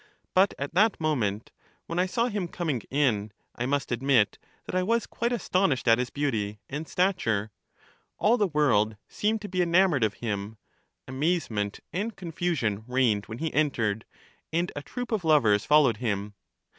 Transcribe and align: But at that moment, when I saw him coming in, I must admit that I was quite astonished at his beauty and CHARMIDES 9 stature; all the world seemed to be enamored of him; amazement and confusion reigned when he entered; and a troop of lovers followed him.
But 0.33 0.55
at 0.57 0.73
that 0.73 0.99
moment, 0.99 1.51
when 1.85 1.99
I 1.99 2.07
saw 2.07 2.25
him 2.27 2.47
coming 2.47 2.81
in, 2.89 3.31
I 3.55 3.67
must 3.67 3.91
admit 3.91 4.39
that 4.65 4.73
I 4.73 4.81
was 4.81 5.05
quite 5.05 5.31
astonished 5.31 5.87
at 5.87 5.99
his 5.99 6.09
beauty 6.09 6.59
and 6.67 6.87
CHARMIDES 6.87 6.89
9 6.89 6.91
stature; 7.13 7.51
all 8.17 8.35
the 8.35 8.47
world 8.47 8.95
seemed 9.07 9.41
to 9.43 9.47
be 9.47 9.61
enamored 9.61 10.03
of 10.03 10.15
him; 10.15 10.57
amazement 11.07 11.81
and 11.93 12.15
confusion 12.15 12.83
reigned 12.87 13.27
when 13.27 13.37
he 13.37 13.53
entered; 13.53 14.05
and 14.51 14.71
a 14.75 14.81
troop 14.81 15.11
of 15.11 15.23
lovers 15.23 15.65
followed 15.65 15.97
him. 15.97 16.33